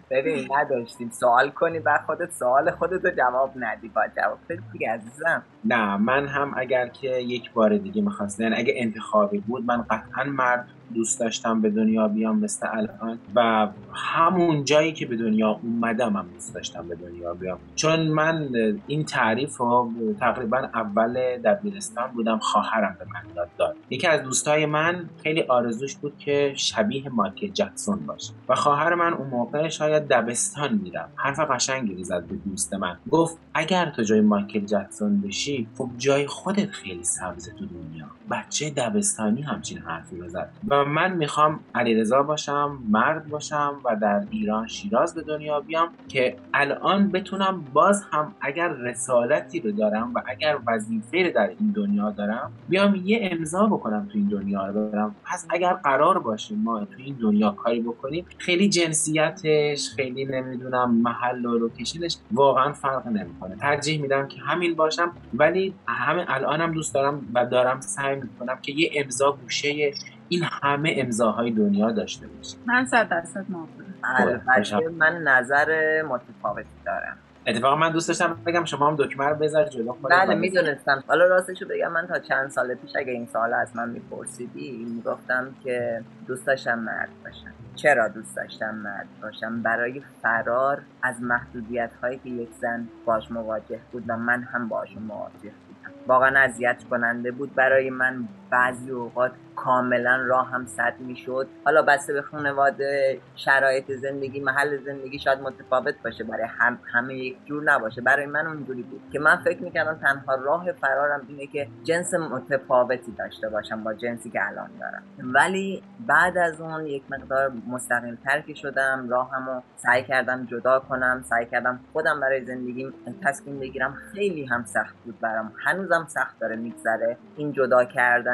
[0.10, 1.10] ببین نداشتیم.
[1.10, 3.90] سوال کنی بعد خودت سوال خودت رو جواب ندی.
[3.90, 5.44] با جواب بدی عزیزم.
[5.66, 10.68] نه من هم اگر که یک بار دیگه می‌خواستن اگه انتخابی بود من قطعا مرد
[10.94, 16.26] دوست داشتم به دنیا بیام مثل الان و همون جایی که به دنیا اومدم هم
[16.34, 17.58] دوست داشتم به دنیا بیام.
[17.76, 18.50] چون من
[18.88, 23.76] این تعریف رو تقریبا اول دبیرستان بودم خواهرم به من یاد داد.
[23.90, 29.14] یکی از دوستای من خیلی آرزوش بود که شبیه مایکل جکسون باشه و خواهر من
[29.14, 32.98] اون موقع شاید دبستان میرم حرف قشنگی زد به دوست من.
[33.12, 38.06] گفت اگر تو جای مایکل جکسون بشی خب جای خودت خیلی سبز تو دنیا.
[38.32, 44.24] بچه دبستانی همچین حرفی رو زد و من می‌خوام علیرضا باشم مرد باشم و در
[44.30, 50.22] ایران شیراز به دنیا بیام که الان بتونم باز هم اگر رسالتی رو دارم و
[50.26, 54.90] اگر وظیفه رو در این دنیا دارم بیام یه امضا بکنم تو این دنیا رو
[54.90, 55.16] برم.
[55.26, 61.46] پس اگر قرار باشه ما تو این دنیا کاری بکنیم خیلی جنسیتش خیلی نمی‌دونم محل
[61.46, 63.56] و لوکیشنش واقعا فرق نمی‌کنه.
[63.56, 68.72] ترجیح میدم که همین باشم ولی همین الانم دوست دارم و دارم سعی می‌کنم که
[68.72, 69.92] یه امضا گوشه
[70.32, 72.58] این همه امضاهای دنیا داشته باشه.
[72.66, 73.94] من صد درصد موافقم.
[74.04, 77.18] البته من نظر متفاوتی دارم.
[77.48, 81.04] اتفاقا من دوست داشتم بگم شما هم دکمه رو بذار جلو خودت بله می‌دونستم.
[81.08, 85.56] حالا راستشو بگم من تا چند سال پیش اگه این سال از من میپرسیدی می‌گفتم
[85.64, 87.54] که دوست داشتم مرد باشم.
[87.76, 93.80] چرا دوست داشتم مرد باشم؟ برای فرار از محدودیت هایی که یک زن باش مواجه
[93.92, 95.94] بود و من هم باشون مواجه بودم.
[96.08, 98.28] واقعا اذیت کننده بود برای من.
[98.52, 101.48] بعضی اوقات کاملا راه هم صد می‌شد.
[101.66, 107.38] حالا بسته به خانواده شرایط زندگی محل زندگی شاید متفاوت باشه برای هم همه یک
[107.46, 108.02] جور نباشه.
[108.02, 113.12] برای من اونجوری بود که من فکر می‌کردم تنها راه فرارم اینه که جنس متفاوتی
[113.12, 115.04] داشته باشم با جنسی که الان دارم.
[115.18, 121.46] ولی بعد از اون یک مقدار مستقیم ترکی شدم راهمو سعی کردم جدا کنم سعی
[121.46, 123.94] کردم خودم برای زندگیم تصمیم بگیرم.
[123.94, 125.54] خیلی هم سخت بود برام.
[125.66, 127.18] هنوزم سخت داره میگذره.
[127.38, 127.86] این جدا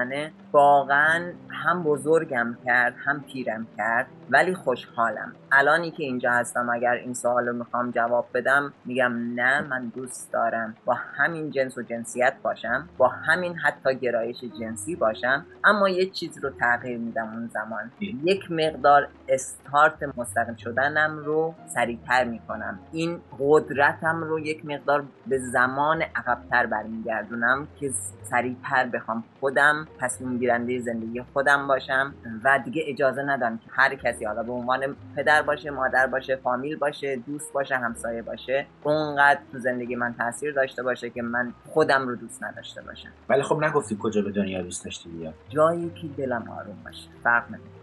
[0.08, 5.36] کردنه واقعا هم بزرگم کرد هم پیرم کرد ولی خوشحالم.
[5.52, 10.34] الانی که اینجا هستم اگر این سوال رو می‌خوام جواب بدم میگم نه من دوست
[10.34, 16.10] دارم با همین جنس و جنسیت باشم با همین حتی گرایش جنسی باشم اما یه
[16.10, 17.92] چیز رو تغییر میدم اون زمان.
[18.24, 22.80] یک مقدار استارت مستقیم شدنم رو سریعتر می‌کنم.
[22.92, 27.92] این قدرتم رو یک مقدار به زمان عقبتر برمیگردونم که
[28.24, 34.26] سریعتر بخوام خودم تصمیم گیرنده زندگی خودم باشم و دیگه اجازه ندم که هر کسی
[34.26, 39.60] حالا به عنوان پدر باشه مادر باشه فامیل باشه دوست باشه همسایه باشه اونقدر تو
[39.60, 43.10] زندگی من تاثیر داشته باشه که من خودم رو دوست نداشته باشم.
[43.30, 47.10] ولی خب نگفتی کجا به دنیا دوست داشتی بیا جایی که دلم آروم باشه.
[47.24, 47.77] فرق نمی‌کنه.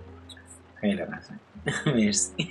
[0.85, 1.38] خیلی قشنگ.
[1.97, 2.49] مرسی.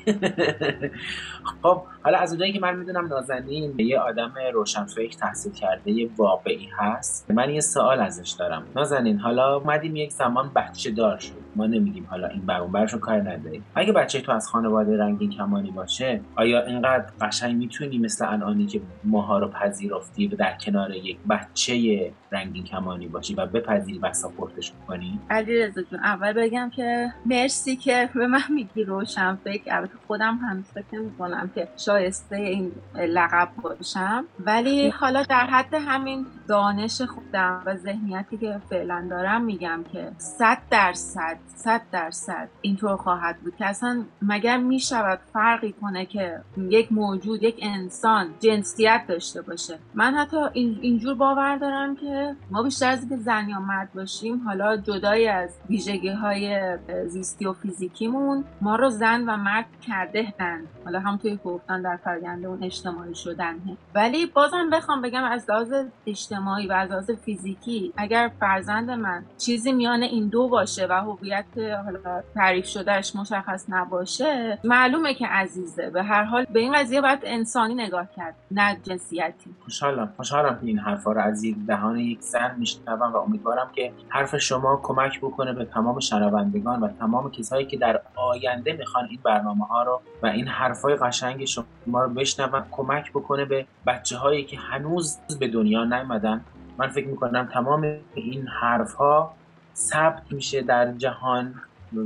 [1.62, 6.70] خب حالا از اونجایی که من می‌دونم نازنین یه آدم روشنفکر تحصیل کرده یه واقعی
[6.78, 8.64] هست من یه سوال ازش دارم.
[8.76, 11.34] نازنین حالا اومدیم یک زمان بچه دار شد.
[11.56, 13.66] ما نمیگیم حالا این بر اون کار نداریم.
[13.76, 18.82] اگه بچه تو از خانواده رنگین کمانی باشه آیا اینقدر قشنگ می‌تونی مثل الانی که
[19.04, 24.74] ماها رو پذیرفتی و در کنار یک بچه رنگین کمانی باشی و بپذیری و ساپورتش
[24.88, 29.76] کنی؟ علیرضا جون اول بگم که مرسی که به من میگی روشن فکر.
[29.76, 34.26] البته خودم هم فکر کنم که شایسته این لقب باشم.
[34.40, 40.58] ولی حالا در حد همین دانش خودم و ذهنیتی که فعلا دارم میگم که صد
[40.70, 47.44] درصد صد درصد اینطور خواهد بود که اصلا مگر می‌شود فرقی کنه که یک موجود
[47.44, 53.00] یک انسان جنسیت داشته باشه؟ من حتی این اینجور باور دارم که ما بیشتر از
[53.00, 58.90] اینکه زن یا مرد باشیم حالا جدای از ویژگی های زیستی و فیزیکیمون ما رو
[58.90, 60.62] زن و مرد کرده هن.
[60.86, 63.78] حالا هم توی گفتن در فرگنده اون اجتماعی شدن هن.
[63.96, 65.74] ولی بازم بخوام بگم از لحاظ
[66.08, 71.46] اجتماعی و از لحاظ فیزیکی اگر فرزند من چیزی میان این دو باشه و هویت
[71.86, 77.20] حالا تعریف شدهش مشخص نباشه معلومه که عزیزه به هر حال به این قضیه باید
[77.24, 82.56] انسانی نگاه کرد نه جنسیتی خوشحالم خوشحالم که این حرفا رو از دهان یک زن
[82.58, 87.78] میشنوم و امیدوارم که حرف شما کمک بکنه به تمام شنوندگان و تمام کسایی که
[87.78, 93.12] در آینده می‌خوان این برنامه ها رو و این حرفای قشنگ شما رو بشنون کمک
[93.12, 96.46] بکنه به بچه هایی که هنوز به دنیا نیومدن.
[96.78, 99.34] من فکر می‌کنم تمام این حرف ها
[99.76, 101.56] ثبت میشه در جهان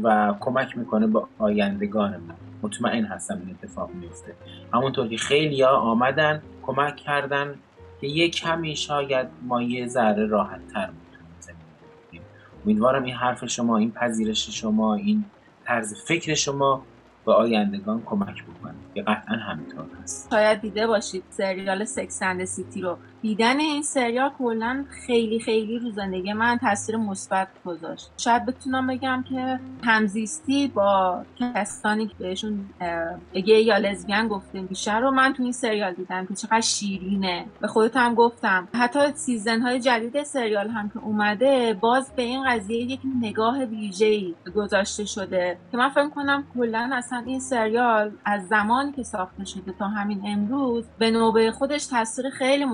[0.03, 4.35] و کمک می‌کنه به آیندگان ما مطمئن هستم این اتفاق میفته
[4.73, 7.55] همونطور که خیلی ها آمدن کمک کردن
[8.01, 10.89] که یک کمی شاید ما یه ذره راحت تر
[12.65, 15.25] امیدوارم این حرف شما این پذیرش شما این
[15.65, 16.83] طرز فکر شما
[17.25, 18.73] به آیندگان کمک بکنه.
[18.95, 20.27] که قطعا همینطور هست.
[20.31, 22.97] شاید دیده باشید سریال سکس اند سیتی رو.
[23.21, 28.11] دیدن این سریال کلا خیلی خیلی رو زندگی من تاثیر مثبت گذاشت.
[28.17, 32.65] شاید بتونم بگم که همزیستی با کسانی که بهشون
[33.33, 37.45] گی یا لزبیان گفتیم بیشتر رو من تو این سریال دیدم که چقدر شیرینه.
[37.61, 38.67] به خودت هم گفتم.
[38.73, 44.35] حتی season های جدید سریال هم که اومده باز به این قضیه یک نگاه ویژه‌ای
[44.55, 49.73] گذاشته شده که من فکر کنم کلا اصلا این سریال از زمانی که ساخته شده
[49.79, 52.65] تا همین امروز به نوبه خودش تاثیر خیلی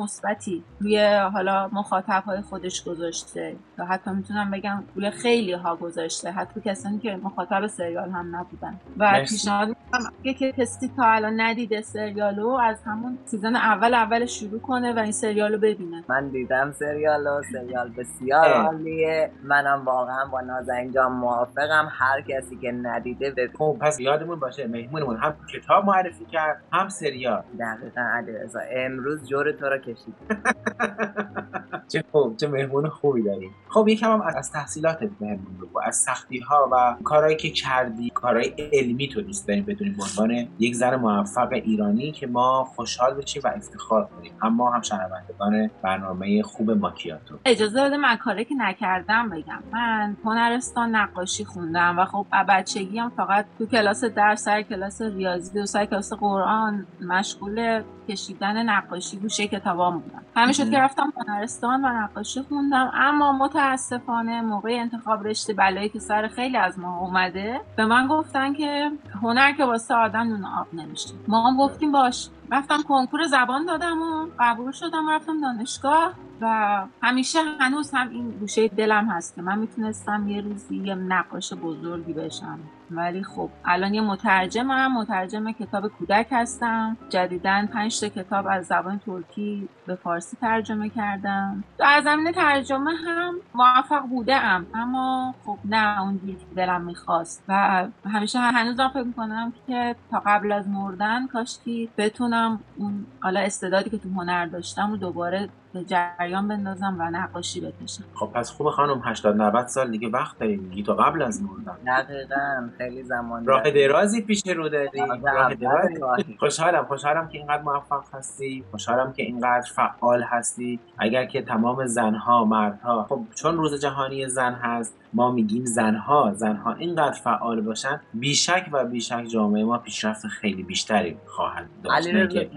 [0.43, 3.55] مثبتی روی حالا مخاطب های خودش گذاشته.
[3.79, 6.31] یا حتی می‌تونم بگم روی خیلی ها گذاشته.
[6.31, 8.79] حتی کسانی که مخاطب سریال هم نبودن.
[8.97, 14.59] و پیشنهاد می‌کنم که کسی تا الان ندیده سریالو از همون season اول اول شروع
[14.59, 16.03] کنه و این سریالو ببینه.
[16.09, 17.41] من دیدم سریالو.
[17.51, 19.31] سریال بسیار عالیه.
[19.43, 21.87] منم واقعا با نازنین جان موافقم.
[21.91, 26.89] هر کسی که ندیده به خب پس یادمون باشه مهمونمون هم کتاب معرفی کرد هم
[26.89, 27.43] سریال.
[27.59, 30.15] دقیقا علیرضا امروز جور تو رو کشید
[31.93, 33.51] چه خوب چه مهمون خوبی داریم.
[33.69, 35.79] خب یکم هم از تحصیلاتت بهمون بگو.
[35.83, 40.47] از سختی ها و کارهایی که کردی کارهای علمی تو دوست داریم بدونیم به عنوان
[40.59, 44.31] یک زن موفق ایرانی که ما خوشحال بشیم و افتخار کنیم.
[44.41, 49.63] اما هم شنوندگان برنامه خوب ماکیاتو اجازه بده من کاری که نکردم بگم.
[49.71, 55.59] من هنرستان نقاشی خوندم و خب بچگی هم فقط تو کلاس درس سر کلاس ریاضی
[55.59, 61.85] و سر کلاس قرآن مشغول کشیدن نقاشی گوشه کتابام بودم همین شد که رفتم هنرستان
[61.85, 62.91] و نقاشی خوندم.
[62.93, 68.53] اما متاسفانه موقع انتخاب رشته بلایی که سر خیلی از ما اومده به من گفتن
[68.53, 71.09] که هنر که واسه آدم نون آب نمیشه.
[71.27, 72.29] ما هم گفتیم باش.
[72.51, 78.29] رفتم کنکور زبان دادم و قبول شدم و رفتم دانشگاه و همیشه هنوز هم این
[78.29, 82.59] گوشه دلم هست که من می‌تونستم یه روزی یه نقاش بزرگی بشم.
[82.95, 86.97] ولی خب الان یه مترجمم مترجم کتاب کودک هستم.
[87.09, 91.63] جدیدن پنج تا کتاب از زبان ترکی به فارسی ترجمه کردم.
[91.79, 97.43] از زمین ترجمه هم موفق بوده ام اما خب نه اونجوری که دلم می‌خواست.
[97.47, 103.89] و همیشه هنوزم فکر می‌کنم که تا قبل از مردن کاشکی بتونم اون حالا استعدادی
[103.89, 108.03] که تو هنر داشتم و دوباره به جریان بندازم و نقاشی بکشم.
[108.15, 111.77] خب پس خوب خانم 80 90 سال دیگه وقت داری میگی تا قبل از مردن.
[111.85, 112.69] دقیقا.
[112.83, 116.37] خیلی زمان راه درازی پیش رو داری راه درازی.
[116.39, 118.63] خوشحالم خوشحالم که اینقدر موفق هستی.
[118.71, 120.79] خوشحالم که اینقدر فعال هستی.
[120.97, 126.73] اگر که تمام زنها مردها خب چون روز جهانی زن هست ما میگیم زنها زنها
[126.73, 132.07] اینقدر فعال باشن بیشک و بیشک جامعه ما پیشرفت خیلی بیشتری خواهد داشت.
[132.07, 132.49] علی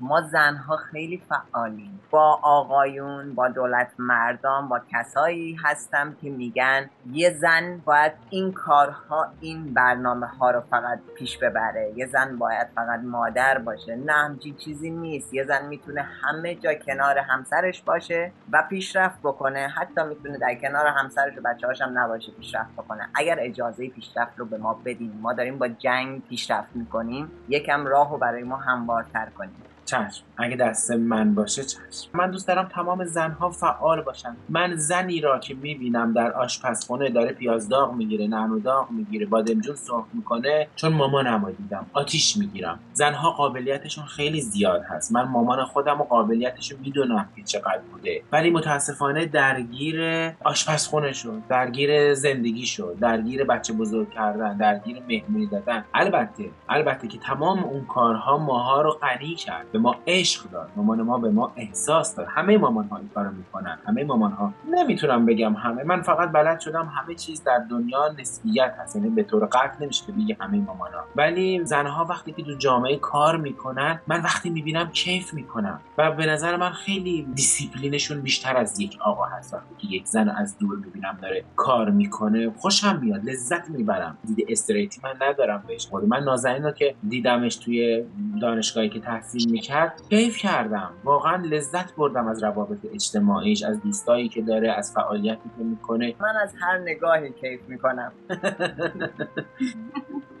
[0.00, 2.00] ما زنها خیلی فعالیم.
[2.10, 9.26] با آقایون با دولت مردان با کسایی هستم که میگن یه زن باید این کارها
[9.40, 11.92] این برنامه ها رو فقط پیش ببره.
[11.96, 13.96] یه زن باید فقط مادر باشه.
[13.96, 15.34] نه همچی چیزی نیست.
[15.34, 19.68] یه زن می‌تونه همه جا کنار همسرش باشه و پیشرفت بکنه.
[19.68, 23.08] حتی می‌تونه در کنار همسرش و بچه هم نباشه پیشرفت بکنه.
[23.14, 27.30] اگر اجازه پیشرفت رو به ما بدیم ما داریم با جنگ پیشرفت می‌کنیم.
[27.48, 29.62] یکم راه رو برای ما هموارتر کنیم.
[29.84, 30.24] چشم.
[30.36, 32.10] اگه دست من باشه چشم.
[32.14, 34.36] من دوست دارم تمام زنها فعال باشن.
[34.48, 39.74] من زنی را که می‌بینم در آشپزخونه داره پیاز داغ می‌گیره نعنا داغ می‌گیره بادمجون
[39.74, 41.86] سرخ می‌کنه چون مامانم دیدم.
[41.92, 42.78] آتیش می‌گیرم.
[42.92, 45.12] زنها قابلیتشون خیلی زیاد هست.
[45.12, 48.22] من مامان خودم و قابلیتشون می‌دونم که چقدر بوده.
[48.32, 50.00] ولی متاسفانه درگیر
[50.44, 55.84] آشپزخونه شد درگیر زندگی شد درگیر بچه بزرگ کردن درگیر مهمونی دادن.
[55.94, 59.66] البته البته که تمام اون کارها ماها رو غنی کرد.
[59.74, 60.70] به ما عشق داد.
[60.76, 62.26] مامان ما به ما احساس داد.
[62.30, 63.78] همه مامان ها این کارو می‌کنن.
[63.86, 65.84] همه مامان ها نمی‌تونم بگم همه.
[65.84, 68.96] من فقط بلد شدم همه چیز در دنیا نسبیت هست.
[68.96, 72.54] یعنی به طور قطع نمیشه که بگی همه مامان ها ولی زنها وقتی که تو
[72.54, 75.80] جامعه کار می‌کنن من وقتی می‌بینم کیف می‌کنم.
[75.98, 79.54] و به نظر من خیلی دیسیپلینشون بیشتر از یک آقا هست.
[79.54, 83.24] وقتی که یک زن از دور می‌بینم داره کار می‌کنه خوشم میاد.
[83.24, 84.18] لذت می‌برم.
[84.24, 85.88] دید استریتی من ندارم بهش.
[86.08, 88.04] من نازنین رو که دیدمش توی
[88.40, 90.90] دانشگاهی که تحصیل می‌کرد کیف کردم.
[91.04, 96.14] واقعا لذت بردم از روابط اجتماعیش از دوستایی که داره از فعالیتی که می‌کنه.
[96.20, 98.12] من از هر نگاهی کیف می‌کنم.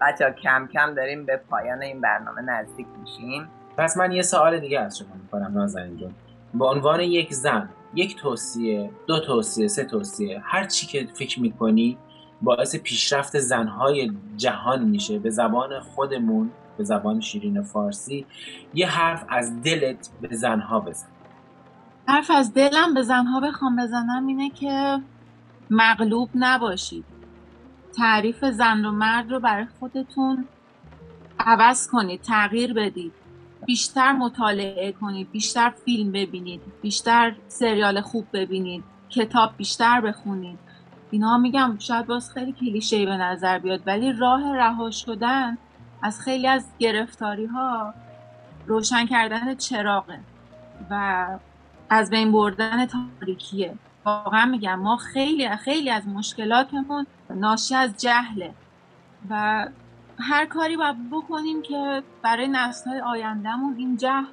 [0.00, 3.48] بچه کم کم داریم به پایان این برنامه نزدیک میشیم.
[3.76, 6.14] پس من یه سوال دیگه از شما می‌کنم نازنین جون.
[6.54, 11.98] به عنوان یک زن یک توصیه دو توصیه سه توصیه هر چی که فکر می‌کنی
[12.42, 18.26] باعث پیشرفت زنهای جهان میشه به زبان خودمون به زبان شیرین فارسی
[18.74, 21.06] یه حرف از دلت به زنها بزن.
[22.08, 25.00] حرف از دلم به زنها بخوام بزنم اینه که
[25.70, 27.04] مغلوب نباشید.
[27.96, 30.44] تعریف زن و مرد رو برای خودتون
[31.38, 33.12] عوض کنید تغییر بدید.
[33.66, 40.58] بیشتر مطالعه کنید بیشتر فیلم ببینید بیشتر سریال خوب ببینید کتاب بیشتر بخونید.
[41.10, 45.58] اینا میگم شاید باز خیلی کلیشه به نظر بیاد ولی راه رها شدن
[46.04, 47.94] از خیلی از گرفتاری ها
[48.66, 50.18] روشن کردن چراغه
[50.90, 51.26] و
[51.90, 53.74] از بین بردن تاریکیه.
[54.04, 58.54] واقعا میگم ما خیلی خیلی از مشکلاتمون ناشی از جهله
[59.30, 59.66] و
[60.18, 64.24] هر کاری باید بکنیم که برای نسل های آیندهمون این جهل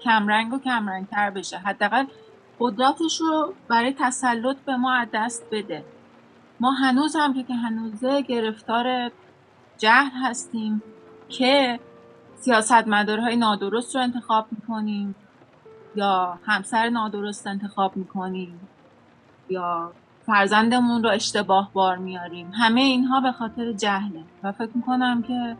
[0.00, 1.58] کمرنگ و کمرنگتر بشه.
[1.58, 2.04] حداقل
[2.60, 5.84] قدرتش رو برای تسلط به ما از دست بده.
[6.60, 9.10] ما هنوز هم که هنوزه گرفتار
[9.78, 10.82] جهل هستیم.
[11.28, 11.80] که
[12.36, 15.14] سیاستمدارهای نادرست رو انتخاب می‌کنیم
[15.94, 18.60] یا همسر نادرست انتخاب می‌کنیم
[19.48, 19.92] یا
[20.26, 22.50] فرزندمون رو اشتباه بار میاریم.
[22.54, 24.24] همه اینها به خاطر جهله.
[24.42, 25.56] و فکر می‌کنم که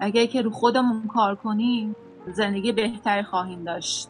[0.00, 1.96] اگه که رو خودمون کار کنیم
[2.26, 4.08] زندگی بهتری خواهیم داشت.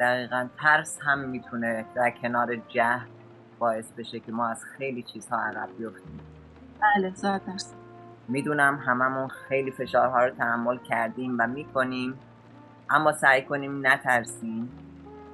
[0.00, 3.06] دقیقا ترس هم می‌تونه در کنار جهل
[3.58, 6.20] باعث بشه که ما از خیلی چیزها عقب بیفتیم.
[6.80, 7.40] بله زاد
[8.30, 12.14] می‌دونم هممون خیلی فشارها رو تحمل کردیم و می‌کنیم
[12.90, 14.68] اما سعی کنیم نترسیم.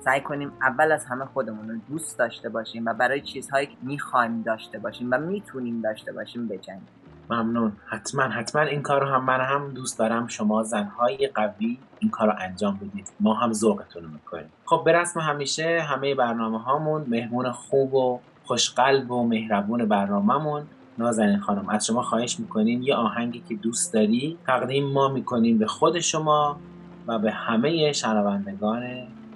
[0.01, 4.43] سعی کنیم اول از همه خودمون رو دوست داشته باشیم و برای چیزهایی که می‌خوایم
[4.43, 6.89] داشته باشیم و می‌تونیم داشته باشیم بجنگیم
[7.31, 7.73] ممنون.
[7.87, 10.27] حتما حتما این کار رو هم من هم دوست دارم.
[10.27, 13.13] شما زنهای قوی این کار رو انجام بدید.
[13.21, 14.53] ما هم ذوقتون رو می‌کنیم.
[14.65, 20.67] خب به رسم همیشه همه برنامه هامون مهمون خوب و خوشقلب و مهربون برنامهمون.
[20.99, 25.67] نازنین خانم از شما خواهش می‌کنیم یه آهنگی که دوست داری تقدیم ما می‌کنیم به
[25.67, 26.61] خود شما
[27.07, 28.83] و به همه شنوندگان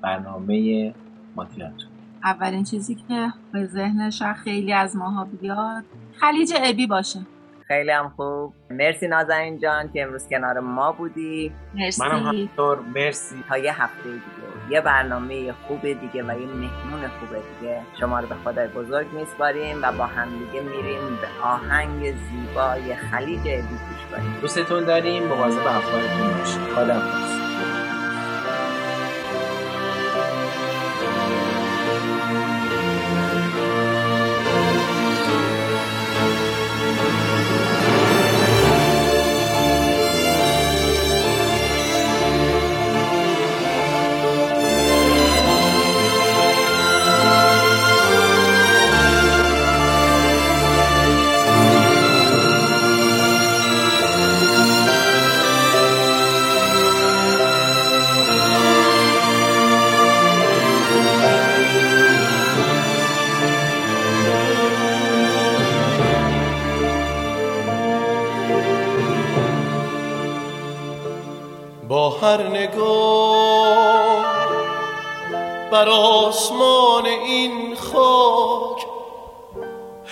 [0.03, 0.95] برنامه
[1.37, 1.89] ماتیاتون
[2.25, 5.85] اولین چیزی که به ذهنش خیلی از ماها بیاد
[6.21, 7.21] خلیج ابی باشه.
[7.69, 8.53] خیلی هم خوب.
[8.71, 11.53] مرسی نازنین جان که امروز کنار ما بودی.
[11.75, 12.03] مرسی.
[12.03, 12.79] منم همینطور.
[12.95, 13.35] مرسی.
[13.49, 14.60] تا یه هفته دیگه.
[14.71, 17.29] یه برنامه خوب دیگه و یه مهمون خوب
[17.61, 17.81] دیگه.
[18.01, 23.41] شما رو به خدای بزرگ میسپاریم و با هم دیگه میریم به آهنگ زیبای خلیج
[23.41, 25.23] ابی گوش کنیم دوستتون داریم.
[25.23, 26.61] مواظب افکارتون باشید.
[26.61, 27.01] خدا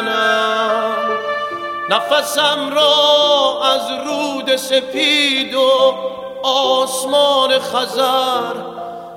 [1.90, 5.96] نفسم را از رود سپید و
[6.44, 8.54] آسمان خزر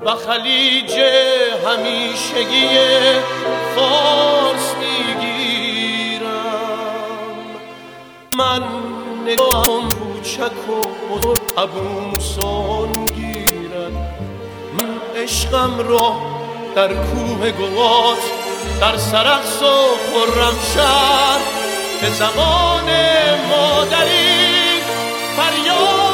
[0.03, 0.93] و خلیج
[1.67, 2.69] همیشگی
[3.75, 6.29] فارس می‌گیرم.
[8.39, 8.63] من
[9.27, 10.81] نگاهم کوچک و
[11.15, 13.93] بزرگ عبوسان گیرد.
[14.73, 16.38] من عشقم را
[16.75, 18.23] در کوه گوات
[18.81, 21.39] در سرخص و خرم شهر
[22.01, 22.85] به زمان
[23.51, 24.83] مادری
[25.37, 26.08] فریاد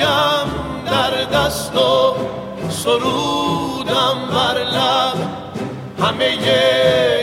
[0.00, 0.48] تفنگم
[0.86, 2.14] در دست و
[2.70, 5.18] سرودم بر لب.
[6.00, 6.38] همه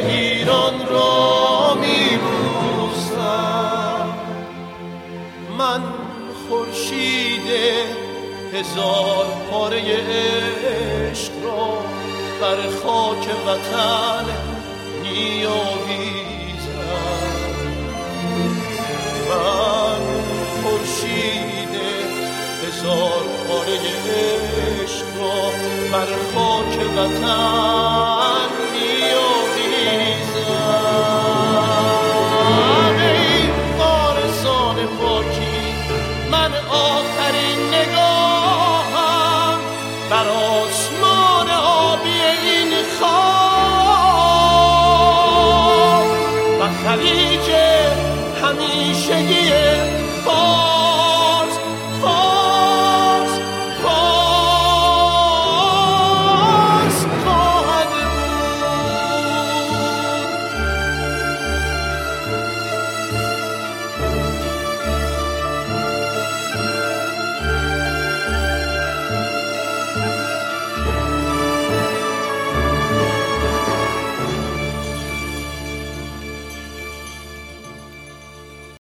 [0.09, 3.17] ایران را میبوسم.
[5.57, 5.81] من
[6.49, 7.47] خورشید
[8.53, 9.81] هزار پاره
[11.11, 11.67] عشق را
[12.41, 14.25] بر خاک وطن
[15.03, 16.36] میآویزم.
[22.87, 23.77] بگذار پاره
[24.83, 25.51] عشق را
[25.91, 30.07] بر خاک وطن میآویزم
[32.99, 35.61] ای وارثان پاکی
[36.31, 39.59] من آخرین نگاهم.
[40.09, 43.17] بر آسمان آبی این خاک.
[46.61, 47.76] و خلیج